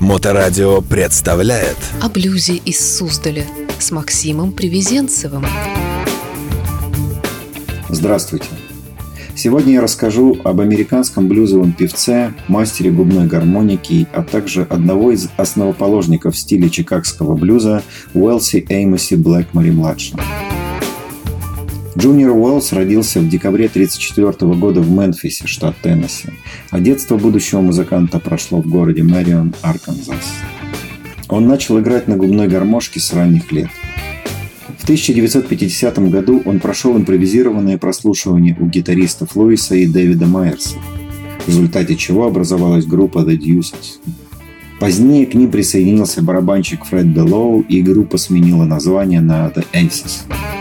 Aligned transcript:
Моторадио 0.00 0.80
представляет 0.80 1.76
О 2.00 2.08
блюзе 2.08 2.54
из 2.54 2.96
Суздаля 2.96 3.44
с 3.78 3.90
Максимом 3.90 4.50
Привезенцевым. 4.50 5.44
Здравствуйте! 7.90 8.46
Сегодня 9.36 9.74
я 9.74 9.82
расскажу 9.82 10.38
об 10.42 10.62
американском 10.62 11.28
блюзовом 11.28 11.72
певце, 11.72 12.32
мастере 12.48 12.90
губной 12.90 13.26
гармоники, 13.26 14.08
а 14.14 14.22
также 14.22 14.62
одного 14.62 15.12
из 15.12 15.28
основоположников 15.36 16.34
стиля 16.34 16.70
чикагского 16.70 17.36
блюза 17.36 17.82
Уэлси 18.14 18.64
Эймоси 18.70 19.16
Блэкмори-младшего. 19.16 20.22
Джуниор 21.98 22.36
Уэллс 22.36 22.72
родился 22.72 23.20
в 23.20 23.28
декабре 23.28 23.66
1934 23.66 24.54
года 24.54 24.80
в 24.80 24.90
Мемфисе, 24.90 25.46
штат 25.46 25.74
Теннесси, 25.82 26.28
а 26.70 26.78
детство 26.78 27.16
будущего 27.16 27.60
музыканта 27.60 28.20
прошло 28.20 28.62
в 28.62 28.68
городе 28.68 29.02
Мэрион, 29.02 29.54
Арканзас. 29.62 30.34
Он 31.28 31.48
начал 31.48 31.80
играть 31.80 32.06
на 32.06 32.16
губной 32.16 32.46
гармошке 32.46 33.00
с 33.00 33.12
ранних 33.12 33.50
лет. 33.50 33.70
В 34.78 34.84
1950 34.84 36.10
году 36.10 36.42
он 36.44 36.60
прошел 36.60 36.96
импровизированное 36.96 37.76
прослушивание 37.76 38.56
у 38.58 38.66
гитаристов 38.66 39.34
Луиса 39.34 39.74
и 39.74 39.86
Дэвида 39.86 40.26
Майерса, 40.26 40.76
в 41.44 41.48
результате 41.48 41.96
чего 41.96 42.26
образовалась 42.26 42.86
группа 42.86 43.18
The 43.18 43.36
Deuces. 43.36 43.98
Позднее 44.78 45.26
к 45.26 45.34
ним 45.34 45.50
присоединился 45.50 46.22
барабанщик 46.22 46.84
Фред 46.84 47.12
Делоу, 47.12 47.60
и 47.62 47.82
группа 47.82 48.16
сменила 48.16 48.64
название 48.64 49.20
на 49.20 49.48
The 49.48 49.64
Aces– 49.74 50.22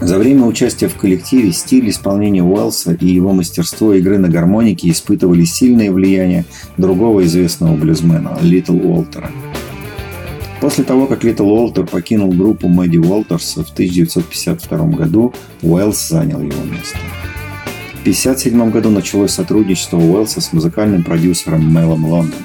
за 0.00 0.18
время 0.18 0.44
участия 0.44 0.88
в 0.88 0.96
коллективе 0.96 1.52
стиль 1.52 1.88
исполнения 1.88 2.42
Уэллса 2.42 2.92
и 2.92 3.06
его 3.06 3.32
мастерство 3.32 3.94
игры 3.94 4.18
на 4.18 4.28
гармонике 4.28 4.90
испытывали 4.90 5.44
сильное 5.44 5.90
влияние 5.90 6.44
другого 6.76 7.24
известного 7.24 7.76
блюзмена– 7.76 8.38
Литл 8.42 8.76
Уолтера. 8.76 9.30
После 10.60 10.84
того, 10.84 11.06
как 11.06 11.24
Литл 11.24 11.48
Уолтер 11.48 11.86
покинул 11.86 12.32
группу 12.32 12.68
Мэдди 12.68 12.98
Уолтерса 12.98 13.62
в 13.62 13.70
1952 13.70 14.78
году, 14.88 15.32
Уэллс 15.62 16.08
занял 16.08 16.40
его 16.40 16.62
место. 16.64 16.98
В 17.94 18.08
1957 18.08 18.70
году 18.70 18.90
началось 18.90 19.32
сотрудничество 19.32 19.98
Уэллса 19.98 20.40
с 20.40 20.52
музыкальным 20.52 21.02
продюсером 21.02 21.72
Мелом 21.72 22.04
Лондоном. 22.04 22.44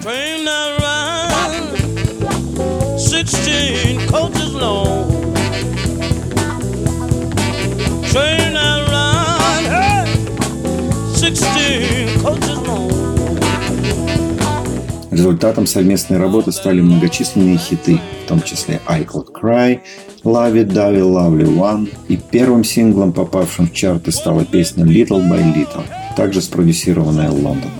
Результатом 15.32 15.66
совместной 15.66 16.18
работы 16.18 16.52
стали 16.52 16.82
многочисленные 16.82 17.58
хиты, 17.58 18.02
в 18.26 18.28
том 18.28 18.42
числе 18.42 18.82
I 18.86 19.04
Could 19.04 19.28
Cry, 19.32 19.80
Love 20.26 20.56
It, 20.56 20.74
Dovey, 20.74 21.00
Lovely 21.00 21.48
One, 21.48 21.90
и 22.10 22.18
первым 22.18 22.66
синглом, 22.66 23.14
попавшим 23.14 23.68
в 23.70 23.74
чарты, 23.74 24.12
стала 24.12 24.44
песня 24.44 24.84
Little 24.84 25.26
by 25.26 25.56
Little, 25.56 25.86
также 26.18 26.42
спродюсированная 26.42 27.30
Лондоном. 27.30 27.72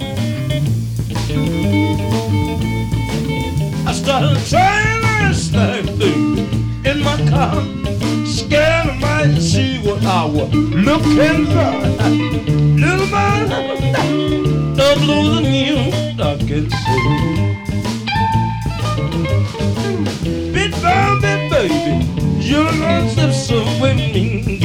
Little 12.78 13.06
man, 13.12 14.41
of 15.02 15.08
losing 15.08 15.54
you, 15.54 15.78
I 16.20 16.38
can 16.38 16.70
say. 16.70 17.02
Bit 20.54 20.72
by 20.82 21.20
bit, 21.22 21.42
baby, 21.52 22.06
you're 22.40 22.74
not 22.74 23.10
so 23.34 23.64
me, 23.82 24.60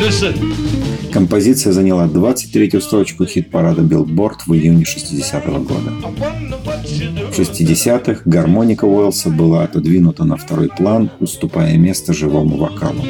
Listen. 0.00 0.34
Композиция 1.12 1.72
заняла 1.72 2.06
23-ю 2.06 2.80
строчку 2.80 3.24
хит-парада 3.26 3.82
Billboard 3.82 4.40
в 4.46 4.54
июне 4.54 4.84
60-го 4.84 5.58
года. 5.60 5.90
В 7.32 7.38
60-х 7.38 8.22
гармоника 8.24 8.84
Уэллса 8.84 9.30
была 9.30 9.64
отодвинута 9.64 10.24
на 10.24 10.36
второй 10.36 10.68
план, 10.68 11.10
уступая 11.18 11.76
место 11.78 12.12
живому 12.12 12.56
вокалу. 12.58 13.02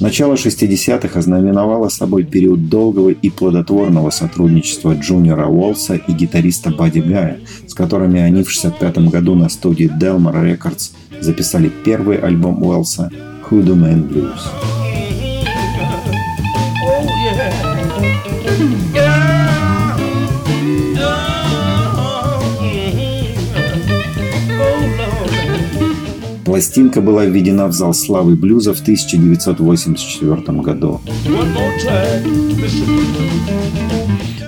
Начало 0.00 0.34
60-х 0.34 1.18
ознаменовало 1.18 1.88
собой 1.88 2.24
период 2.24 2.68
долгого 2.68 3.10
и 3.10 3.30
плодотворного 3.30 4.10
сотрудничества 4.10 4.94
Джуниора 4.94 5.46
Уолса 5.46 5.94
и 5.94 6.12
гитариста 6.12 6.70
Бадди 6.70 6.98
Гая, 6.98 7.38
с 7.68 7.74
которыми 7.74 8.20
они 8.20 8.42
в 8.42 8.50
65 8.50 8.98
году 9.10 9.34
на 9.36 9.48
студии 9.48 9.88
Delmar 9.88 10.34
Records 10.42 10.92
записали 11.20 11.70
первый 11.84 12.16
альбом 12.16 12.62
Уэлса 12.62 13.10
«Hoodoo 13.48 13.76
Man 13.76 14.08
Blues». 14.08 14.81
Пластинка 26.52 27.00
была 27.00 27.24
введена 27.24 27.66
в 27.66 27.72
зал 27.72 27.94
славы 27.94 28.36
блюза 28.36 28.74
в 28.74 28.82
1984 28.82 30.60
году. 30.60 31.00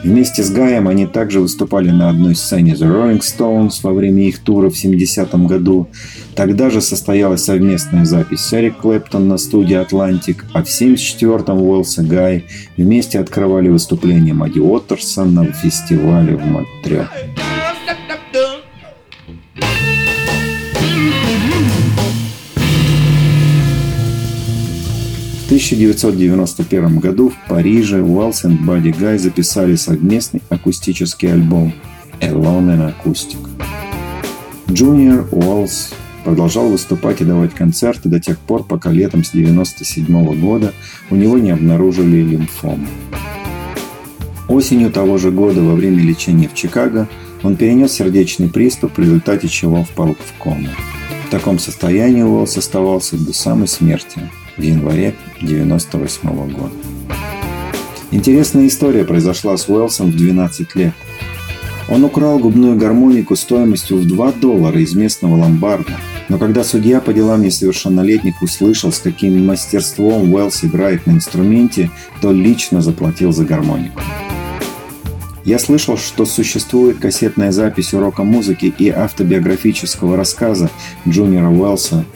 Вместе 0.02 0.42
с 0.42 0.50
Гаем 0.50 0.86
они 0.86 1.06
также 1.06 1.40
выступали 1.40 1.88
на 1.88 2.10
одной 2.10 2.34
сцене 2.34 2.74
The 2.74 2.86
Rolling 2.86 3.20
Stones 3.20 3.80
во 3.82 3.94
время 3.94 4.28
их 4.28 4.40
тура 4.40 4.68
в 4.68 4.76
70 4.76 5.34
году. 5.46 5.88
Тогда 6.34 6.68
же 6.68 6.82
состоялась 6.82 7.44
совместная 7.44 8.04
запись 8.04 8.52
Эрик 8.52 8.76
Клэптон 8.76 9.26
на 9.26 9.38
студии 9.38 9.76
«Атлантик», 9.76 10.44
а 10.52 10.62
в 10.62 10.66
74-м 10.66 11.62
Уэллс 11.62 12.00
и 12.00 12.02
Гай 12.02 12.44
вместе 12.76 13.18
открывали 13.18 13.70
выступление 13.70 14.34
Мадди 14.34 14.58
Уоттерса 14.58 15.24
на 15.24 15.46
фестивале 15.46 16.36
в 16.36 16.44
Монтреале. 16.44 17.08
1991 25.54 26.98
году 26.98 27.28
в 27.28 27.48
Париже 27.48 28.02
Уэллс 28.02 28.44
и 28.44 28.48
Бадди 28.48 28.88
Гай 28.88 29.18
записали 29.18 29.76
совместный 29.76 30.42
акустический 30.48 31.32
альбом 31.32 31.72
«Alone 32.20 32.74
in 32.74 32.92
Acoustic». 32.92 33.38
Джуниор 34.68 35.28
Уэллс 35.30 35.90
продолжал 36.24 36.68
выступать 36.68 37.20
и 37.20 37.24
давать 37.24 37.54
концерты 37.54 38.08
до 38.08 38.18
тех 38.18 38.36
пор, 38.40 38.64
пока 38.64 38.90
летом 38.90 39.22
с 39.22 39.30
1997 39.30 40.40
года 40.40 40.72
у 41.10 41.14
него 41.14 41.38
не 41.38 41.52
обнаружили 41.52 42.16
лимфому. 42.22 42.88
Осенью 44.48 44.90
того 44.90 45.18
же 45.18 45.30
года 45.30 45.62
во 45.62 45.74
время 45.74 46.02
лечения 46.02 46.48
в 46.48 46.54
Чикаго 46.54 47.08
он 47.44 47.54
перенес 47.54 47.92
сердечный 47.92 48.48
приступ, 48.48 48.96
в 48.96 49.00
результате 49.00 49.46
чего 49.46 49.84
впал 49.84 50.16
в 50.16 50.42
кому. 50.42 50.66
В 51.28 51.30
таком 51.30 51.60
состоянии 51.60 52.22
Уэллс 52.22 52.56
оставался 52.56 53.16
до 53.16 53.32
самой 53.32 53.68
смерти– 53.68 54.18
в 54.56 54.62
январе 54.62 55.14
1998 55.36 56.52
года. 56.52 56.72
Интересная 58.10 58.68
история 58.68 59.04
произошла 59.04 59.56
с 59.56 59.68
Уэлсом 59.68 60.10
в 60.10 60.16
12 60.16 60.74
лет. 60.76 60.92
Он 61.88 62.04
украл 62.04 62.38
губную 62.38 62.76
гармонику 62.76 63.36
стоимостью 63.36 63.98
в 63.98 64.06
2 64.06 64.32
доллара 64.40 64.80
из 64.80 64.94
местного 64.94 65.36
ломбарда, 65.36 65.92
но 66.28 66.38
когда 66.38 66.64
судья 66.64 67.00
по 67.00 67.12
делам 67.12 67.42
несовершеннолетних 67.42 68.40
услышал, 68.40 68.92
с 68.92 68.98
каким 68.98 69.44
мастерством 69.46 70.32
Уэллс 70.32 70.64
играет 70.64 71.06
на 71.06 71.12
инструменте, 71.12 71.90
то 72.22 72.32
лично 72.32 72.80
заплатил 72.80 73.32
за 73.32 73.44
гармонику. 73.44 74.00
Я 75.44 75.58
слышал, 75.58 75.98
что 75.98 76.24
существует 76.24 76.98
кассетная 76.98 77.52
запись 77.52 77.92
урока 77.92 78.24
музыки 78.24 78.72
и 78.78 78.88
автобиографического 78.88 80.16
рассказа 80.16 80.70
Джуниора 81.06 81.50
Уэллса 81.50 82.06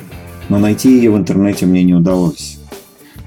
но 0.48 0.58
найти 0.58 0.96
ее 0.96 1.10
в 1.10 1.16
интернете 1.16 1.66
мне 1.66 1.82
не 1.82 1.94
удалось. 1.94 2.58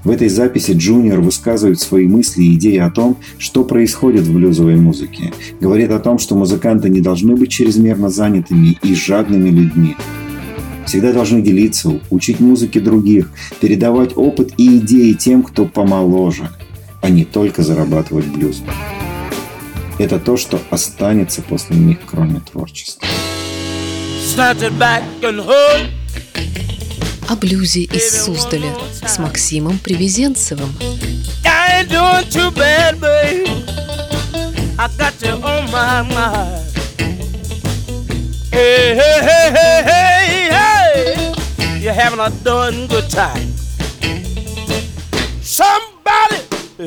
В 0.04 0.10
этой 0.10 0.28
записи 0.28 0.72
Джуниор 0.72 1.20
высказывает 1.20 1.78
свои 1.80 2.08
мысли 2.08 2.42
и 2.42 2.54
идеи 2.54 2.78
о 2.78 2.90
том, 2.90 3.18
что 3.38 3.64
происходит 3.64 4.22
в 4.22 4.34
блюзовой 4.34 4.74
музыке. 4.74 5.32
Говорит 5.60 5.92
о 5.92 6.00
том, 6.00 6.18
что 6.18 6.34
музыканты 6.34 6.88
не 6.88 7.00
должны 7.00 7.36
быть 7.36 7.52
чрезмерно 7.52 8.08
занятыми 8.08 8.76
и 8.82 8.94
жадными 8.96 9.50
людьми. 9.50 9.96
Всегда 10.86 11.12
должны 11.12 11.40
делиться, 11.40 12.00
учить 12.10 12.40
музыке 12.40 12.80
других, 12.80 13.30
передавать 13.60 14.16
опыт 14.16 14.54
и 14.56 14.78
идеи 14.78 15.12
тем, 15.12 15.44
кто 15.44 15.66
помоложе, 15.66 16.48
а 17.00 17.08
не 17.08 17.24
только 17.24 17.62
зарабатывать 17.62 18.26
блюз. 18.26 18.62
Это 19.98 20.18
то, 20.18 20.36
что 20.36 20.58
останется 20.70 21.42
после 21.42 21.76
них, 21.76 21.98
кроме 22.06 22.40
творчества 22.40 23.06
о 27.32 27.36
блюзе 27.36 27.84
из 27.84 28.24
Суздаля 28.24 28.74
с 29.06 29.18
Максимом 29.18 29.78
Привезенцевым. 29.78 30.70
Hey, 38.54 38.94
hey, 38.94 39.20
hey, 39.22 39.50
hey, 39.50 39.82
hey, 39.82 40.50
hey. 40.50 41.80
You're 41.80 41.94
having 41.94 42.20
a 42.20 42.28
darn 42.44 42.86
good 42.88 43.08
time. 43.08 43.54
Somebody 45.40 46.36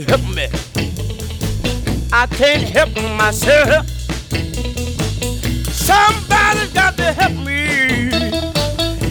help 0.07 0.21
me. 0.29 0.47
I 2.13 2.27
can't 2.37 2.69
help 2.69 2.93
myself. 3.17 3.87
Somebody's 5.71 6.71
got 6.71 6.95
to 6.97 7.13
help 7.13 7.33
me. 7.43 7.64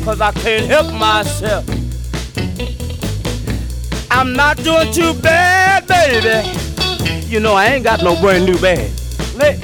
Cause 0.05 0.21
I 0.21 0.33
can't 0.33 0.67
help 0.67 0.93
myself. 0.93 1.65
I'm 4.11 4.35
not 4.35 4.59
doing 4.59 4.93
too 4.93 5.15
bad, 5.15 5.87
baby. 5.87 6.47
You 7.27 7.41
know 7.41 7.55
I 7.55 7.67
ain't 7.69 7.85
got 7.85 8.03
no 8.03 8.15
brand 8.21 8.45
new 8.45 8.59
bag. 8.61 8.91
Let- 9.35 9.59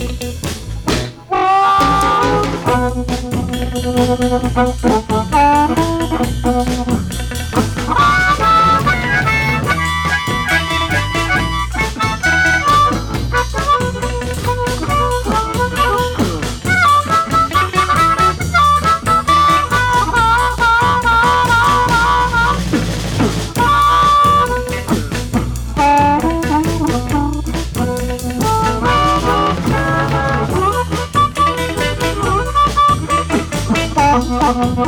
Somebody 34.71 34.87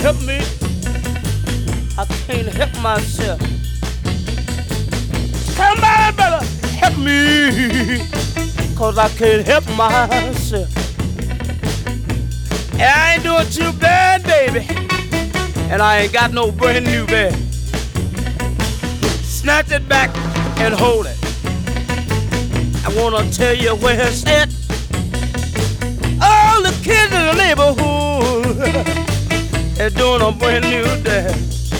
help 0.00 0.20
me. 0.22 0.38
I 1.98 2.04
can't 2.26 2.48
help 2.54 2.72
myself. 2.80 3.40
Somebody 5.56 6.16
better 6.16 6.44
help 6.78 6.96
me. 6.98 8.06
Cause 8.76 8.98
I 8.98 9.08
can't 9.08 9.44
help 9.44 9.66
myself. 9.76 10.70
And 12.74 12.82
I 12.82 13.14
ain't 13.14 13.24
doing 13.24 13.50
too 13.50 13.72
bad, 13.80 14.22
baby. 14.22 14.64
And 15.72 15.82
I 15.82 16.02
ain't 16.02 16.12
got 16.12 16.32
no 16.32 16.52
brand 16.52 16.84
new 16.86 17.04
bed. 17.06 17.34
Snatch 19.24 19.72
it 19.72 19.88
back 19.88 20.10
and 20.58 20.74
hold 20.74 21.06
it. 21.06 21.16
I 22.84 22.92
wanna 22.96 23.30
tell 23.30 23.54
you 23.54 23.74
where 23.76 24.00
it's 24.00 24.24
at. 24.26 24.48
All 26.22 26.62
the 26.62 26.72
kids 26.82 27.12
in 27.12 27.26
the 27.26 27.34
neighborhood 27.34 28.86
is 29.78 29.92
doing 29.94 30.22
a 30.22 30.32
brand 30.32 30.64
new 30.64 30.84
dance. 31.02 31.70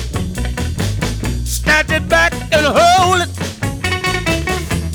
Snatch 1.44 1.90
it 1.90 2.08
back 2.08 2.32
and 2.52 2.66
hold 2.66 3.22
it. 3.22 3.30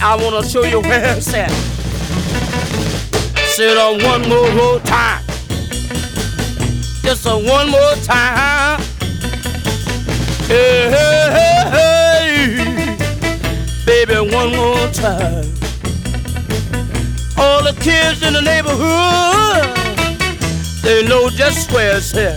I 0.01 0.16
wanna 0.16 0.48
show 0.48 0.63
you 0.63 0.81
where 0.81 1.18
it's 1.18 1.33
at. 1.33 1.51
Sit 3.56 3.78
on 3.78 4.01
one 4.04 4.28
more, 4.30 4.51
more 4.54 4.80
time. 4.81 5.24
Just 7.04 7.25
a 7.25 7.31
one 7.31 7.69
more 7.69 7.95
time. 8.04 8.80
Hey, 10.48 10.89
hey, 10.89 11.30
hey, 11.31 11.69
hey. 11.72 11.91
Baby, 14.07 14.33
one 14.33 14.50
more 14.56 14.88
time. 14.94 15.45
All 17.38 17.62
the 17.62 17.77
kids 17.80 18.24
in 18.24 18.33
the 18.33 18.42
neighborhood, 18.42 19.77
they 20.81 21.07
know 21.07 21.30
just 21.30 21.71
where 21.71 21.98
it's 21.98 22.12
at. 22.15 22.36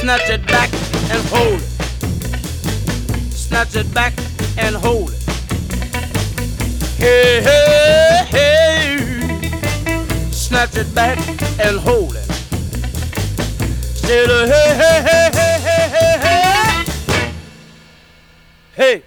Snatch 0.00 0.30
it 0.30 0.46
back 0.46 0.72
and 1.12 1.22
hold 1.28 1.60
it. 1.60 1.68
Snatch 3.30 3.76
it 3.76 3.92
back 3.92 4.14
and 4.56 4.74
hold 4.74 5.10
it. 5.10 5.22
Hey, 6.96 7.42
hey, 7.42 8.24
hey. 8.30 8.96
Snatch 10.30 10.74
it 10.78 10.94
back 10.94 11.18
and 11.60 11.78
hold 11.78 12.16
it. 12.16 12.24
Say 13.94 14.26
the 14.26 14.46
hey, 14.46 14.74
hey, 14.74 15.02
hey, 15.02 15.30
hey, 15.68 15.88
hey, 15.92 16.18
hey, 16.22 16.84
hey. 18.74 19.05